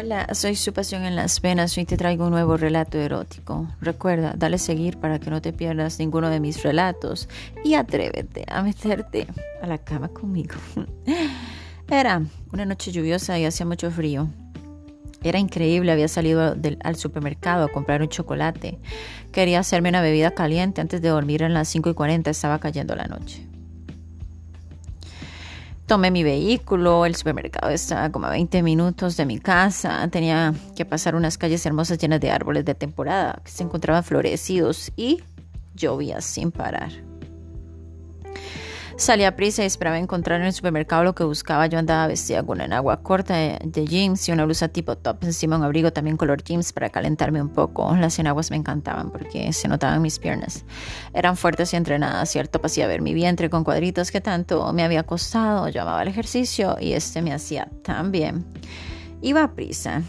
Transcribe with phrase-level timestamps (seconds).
[0.00, 3.66] Hola, soy su pasión en las venas y te traigo un nuevo relato erótico.
[3.80, 7.28] Recuerda, dale seguir para que no te pierdas ninguno de mis relatos
[7.64, 9.26] y atrévete a meterte
[9.60, 10.54] a la cama conmigo.
[11.90, 14.28] Era una noche lluviosa y hacía mucho frío.
[15.24, 18.78] Era increíble, había salido al supermercado a comprar un chocolate.
[19.32, 22.94] Quería hacerme una bebida caliente antes de dormir en las 5 y 40, estaba cayendo
[22.94, 23.48] la noche.
[25.88, 30.84] Tomé mi vehículo, el supermercado estaba como a 20 minutos de mi casa, tenía que
[30.84, 35.22] pasar unas calles hermosas llenas de árboles de temporada que se encontraban florecidos y
[35.74, 37.07] llovía sin parar.
[38.98, 41.68] Salí a prisa y esperaba encontrar en el supermercado lo que buscaba.
[41.68, 45.56] Yo andaba vestida con una agua corta de, jeans y una blusa tipo top encima
[45.56, 47.94] un abrigo también color jeans para calentarme un poco.
[47.94, 50.64] Las enaguas me encantaban porque se notaban mis piernas.
[51.14, 55.04] Eran fuertes y entrenadas, cierto, pasía ver mi vientre con cuadritos que tanto me había
[55.04, 55.68] costado.
[55.68, 58.46] Yo amaba el ejercicio y este me hacía tan bien.
[59.22, 60.02] Iba a prisa.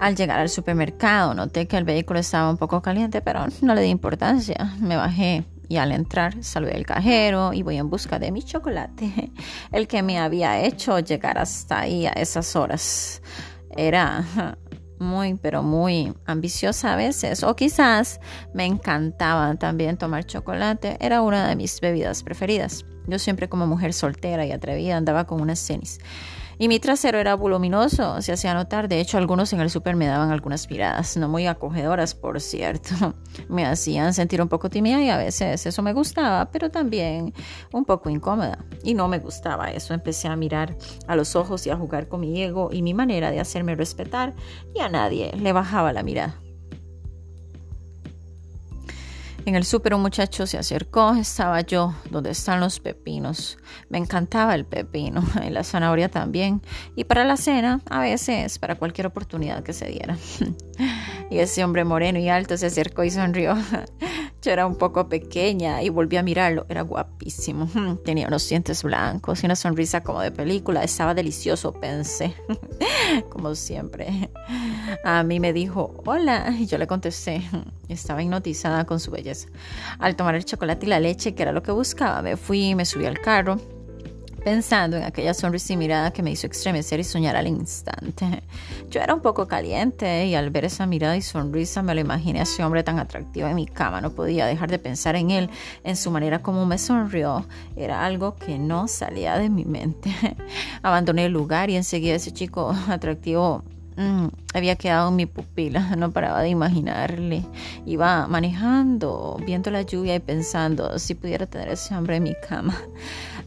[0.00, 3.82] Al llegar al supermercado noté que el vehículo estaba un poco caliente, pero no le
[3.82, 4.74] di importancia.
[4.80, 9.30] Me bajé y al entrar saludé al cajero y voy en busca de mi chocolate,
[9.72, 13.22] el que me había hecho llegar hasta ahí a esas horas.
[13.76, 14.24] Era
[14.98, 18.20] muy, pero muy ambiciosa a veces, o quizás
[18.54, 22.84] me encantaba también tomar chocolate, era una de mis bebidas preferidas.
[23.06, 25.98] Yo siempre como mujer soltera y atrevida andaba con unas cenis
[26.58, 28.88] y mi trasero era voluminoso, se hacía notar.
[28.88, 33.14] De hecho, algunos en el súper me daban algunas miradas, no muy acogedoras, por cierto.
[33.48, 37.32] Me hacían sentir un poco tímida y a veces eso me gustaba, pero también
[37.72, 38.58] un poco incómoda.
[38.82, 39.94] Y no me gustaba eso.
[39.94, 43.30] Empecé a mirar a los ojos y a jugar con mi ego y mi manera
[43.30, 44.34] de hacerme respetar
[44.74, 46.40] y a nadie le bajaba la mirada.
[49.48, 53.56] En el súper un muchacho se acercó, estaba yo, donde están los pepinos.
[53.88, 56.60] Me encantaba el pepino y la zanahoria también.
[56.96, 60.18] Y para la cena, a veces, para cualquier oportunidad que se diera.
[61.30, 63.54] Y ese hombre moreno y alto se acercó y sonrió.
[64.52, 66.66] Era un poco pequeña y volví a mirarlo.
[66.68, 67.68] Era guapísimo.
[68.04, 70.82] Tenía unos dientes blancos y una sonrisa como de película.
[70.82, 72.34] Estaba delicioso, pensé.
[73.30, 74.30] Como siempre.
[75.04, 76.54] A mí me dijo, hola.
[76.58, 77.42] Y yo le contesté.
[77.88, 79.48] Estaba hipnotizada con su belleza.
[79.98, 82.74] Al tomar el chocolate y la leche, que era lo que buscaba, me fui y
[82.74, 83.58] me subí al carro
[84.48, 88.42] pensando en aquella sonrisa y mirada que me hizo estremecer y soñar al instante.
[88.88, 92.40] Yo era un poco caliente y al ver esa mirada y sonrisa me lo imaginé
[92.40, 94.00] a ese hombre tan atractivo en mi cama.
[94.00, 95.50] No podía dejar de pensar en él,
[95.84, 97.46] en su manera como me sonrió.
[97.76, 100.10] Era algo que no salía de mi mente.
[100.82, 103.64] Abandoné el lugar y enseguida ese chico atractivo
[103.98, 107.44] Mm, había quedado en mi pupila, no paraba de imaginarle.
[107.84, 112.76] Iba manejando, viendo la lluvia y pensando si pudiera tener ese hombre en mi cama.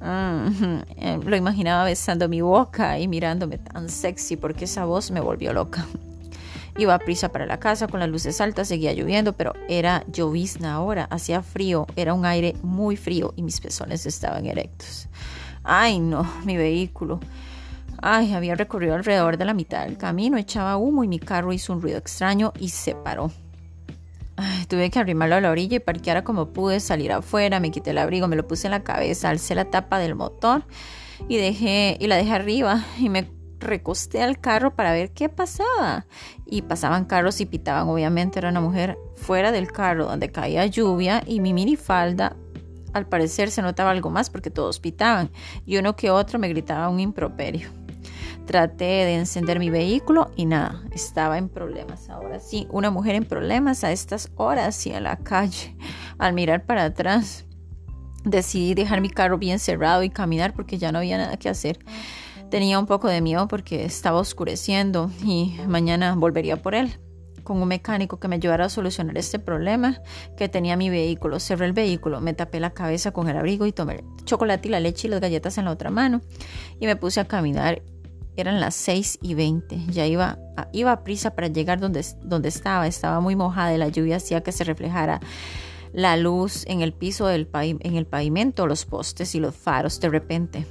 [0.00, 5.20] Mm, eh, lo imaginaba besando mi boca y mirándome tan sexy porque esa voz me
[5.20, 5.86] volvió loca.
[6.78, 10.74] Iba a prisa para la casa con las luces altas, seguía lloviendo, pero era llovizna
[10.74, 15.08] ahora, hacía frío, era un aire muy frío y mis pezones estaban erectos.
[15.64, 17.18] Ay, no, mi vehículo.
[18.00, 21.72] Ay, había recorrido alrededor de la mitad del camino, echaba humo y mi carro hizo
[21.72, 23.32] un ruido extraño y se paró.
[24.68, 27.98] Tuve que arrimarlo a la orilla y parquear como pude, salir afuera, me quité el
[27.98, 30.64] abrigo, me lo puse en la cabeza, alcé la tapa del motor
[31.28, 36.06] y dejé y la dejé arriba y me recosté al carro para ver qué pasaba.
[36.46, 41.22] Y pasaban carros y pitaban, obviamente era una mujer fuera del carro donde caía lluvia
[41.26, 42.36] y mi minifalda
[42.92, 45.30] al parecer se notaba algo más porque todos pitaban
[45.66, 47.68] y uno que otro me gritaba un improperio.
[48.46, 52.08] Traté de encender mi vehículo y nada, estaba en problemas.
[52.08, 55.76] Ahora sí, una mujer en problemas a estas horas y a la calle.
[56.18, 57.44] Al mirar para atrás,
[58.24, 61.78] decidí dejar mi carro bien cerrado y caminar porque ya no había nada que hacer.
[62.50, 66.98] Tenía un poco de miedo porque estaba oscureciendo y mañana volvería por él
[67.48, 70.02] con un mecánico que me ayudara a solucionar este problema
[70.36, 71.40] que tenía mi vehículo.
[71.40, 74.70] Cerré el vehículo, me tapé la cabeza con el abrigo y tomé el chocolate y
[74.70, 76.20] la leche y las galletas en la otra mano
[76.78, 77.82] y me puse a caminar
[78.40, 79.86] eran las 6 y 20.
[79.88, 82.86] Ya iba a, iba a prisa para llegar donde, donde estaba.
[82.86, 85.20] Estaba muy mojada y la lluvia hacía que se reflejara
[85.92, 90.08] la luz en el piso del en el pavimento, los postes y los faros de
[90.08, 90.66] repente.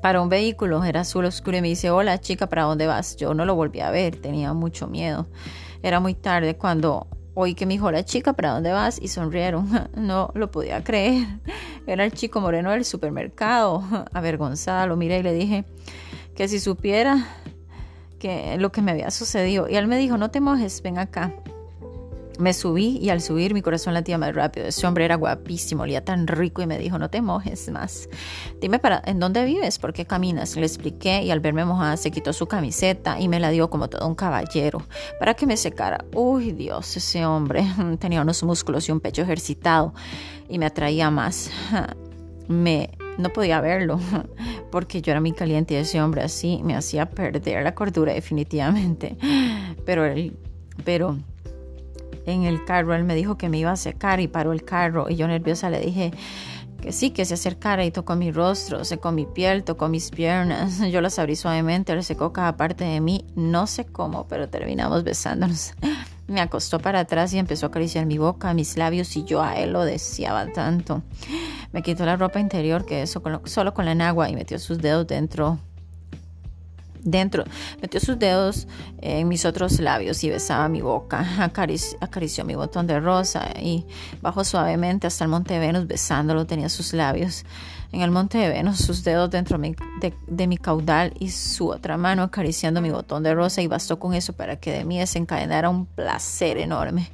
[0.00, 3.16] Para un vehículo era azul oscuro y me dice, hola chica, ¿para dónde vas?
[3.16, 5.28] Yo no lo volví a ver, tenía mucho miedo.
[5.82, 9.00] Era muy tarde cuando oí que me dijo, hola chica, ¿para dónde vas?
[9.00, 9.68] Y sonrieron.
[9.96, 11.26] No lo podía creer.
[11.86, 13.82] Era el chico moreno del supermercado.
[14.12, 15.64] Avergonzada lo miré y le dije,
[16.34, 17.26] que si supiera
[18.22, 19.68] que lo que me había sucedido.
[19.68, 21.34] Y él me dijo, no te mojes, ven acá.
[22.38, 24.66] Me subí y al subir mi corazón latía más rápido.
[24.66, 28.08] Ese hombre era guapísimo, olía tan rico y me dijo, no te mojes más.
[28.60, 29.78] Dime para, ¿en dónde vives?
[29.78, 30.56] ¿Por qué caminas?
[30.56, 33.88] Le expliqué y al verme mojada se quitó su camiseta y me la dio como
[33.88, 34.82] todo un caballero
[35.18, 36.04] para que me secara.
[36.14, 37.66] Uy, Dios, ese hombre
[37.98, 39.94] tenía unos músculos y un pecho ejercitado
[40.48, 41.50] y me atraía más.
[42.48, 44.00] Me, no podía verlo
[44.72, 49.16] porque yo era muy caliente y ese hombre así me hacía perder la cordura definitivamente.
[49.86, 50.36] Pero él,
[50.84, 51.16] pero
[52.26, 52.94] en el carro.
[52.94, 55.70] Él me dijo que me iba a secar y paró el carro y yo nerviosa
[55.70, 56.12] le dije
[56.80, 60.80] que sí, que se acercara y tocó mi rostro, secó mi piel, tocó mis piernas.
[60.90, 65.04] Yo las abrí suavemente, le secó cada parte de mí, no sé cómo, pero terminamos
[65.04, 65.74] besándonos.
[66.26, 69.54] Me acostó para atrás y empezó a acariciar mi boca, mis labios y yo a
[69.56, 71.02] él lo deseaba tanto.
[71.72, 75.06] Me quitó la ropa interior que eso solo con la enagua y metió sus dedos
[75.06, 75.58] dentro
[77.04, 77.44] dentro.
[77.80, 78.66] Metió sus dedos
[79.00, 81.24] en mis otros labios y besaba mi boca.
[82.00, 83.86] acarició mi botón de rosa y
[84.20, 86.46] bajó suavemente hasta el monte de Venus besándolo.
[86.46, 87.44] Tenía sus labios
[87.92, 92.22] en el monte de Venus, sus dedos dentro de, mi caudal y su otra mano
[92.22, 95.84] acariciando mi botón de rosa y bastó con eso para que de mí desencadenara un
[95.84, 97.10] placer enorme.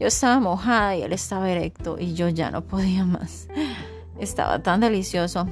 [0.00, 3.46] Yo estaba mojada y él estaba erecto y yo ya no podía más.
[4.18, 5.46] Estaba tan delicioso.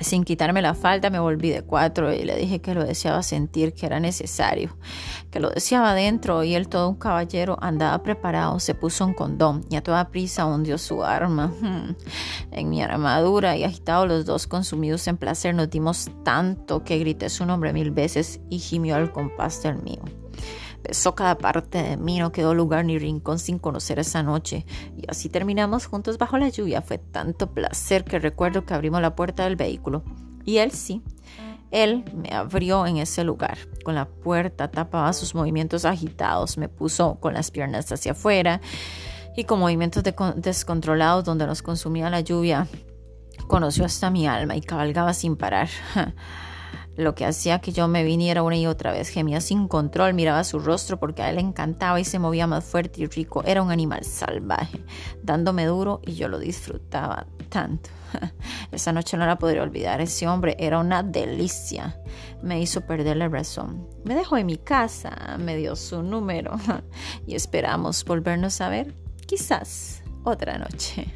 [0.00, 3.72] Sin quitarme la falda me volví de cuatro y le dije que lo deseaba sentir,
[3.72, 4.76] que era necesario,
[5.30, 6.44] que lo deseaba dentro.
[6.44, 10.44] Y él todo un caballero andaba preparado, se puso un condón y a toda prisa
[10.44, 11.52] hundió su arma.
[12.52, 17.28] En mi armadura y agitado los dos consumidos en placer nos dimos tanto que grité
[17.28, 20.02] su nombre mil veces y gimió al compás del mío.
[20.86, 24.66] Besó cada parte de mí, no quedó lugar ni rincón sin conocer esa noche.
[24.96, 26.82] Y así terminamos juntos bajo la lluvia.
[26.82, 30.04] Fue tanto placer que recuerdo que abrimos la puerta del vehículo.
[30.44, 31.02] Y él sí,
[31.72, 33.58] él me abrió en ese lugar.
[33.84, 38.60] Con la puerta tapaba sus movimientos agitados, me puso con las piernas hacia afuera
[39.36, 40.04] y con movimientos
[40.36, 42.68] descontrolados donde nos consumía la lluvia.
[43.48, 45.68] Conoció hasta mi alma y cabalgaba sin parar.
[46.96, 49.08] lo que hacía que yo me viniera una y otra vez.
[49.08, 52.64] Gemía sin control, miraba su rostro porque a él le encantaba y se movía más
[52.64, 53.42] fuerte y rico.
[53.44, 54.84] Era un animal salvaje,
[55.22, 57.90] dándome duro y yo lo disfrutaba tanto.
[58.72, 60.00] Esa noche no la podría olvidar.
[60.00, 62.00] Ese hombre era una delicia.
[62.42, 63.88] Me hizo perder la razón.
[64.04, 66.56] Me dejó en mi casa, me dio su número
[67.26, 68.94] y esperamos volvernos a ver,
[69.26, 71.12] quizás otra noche.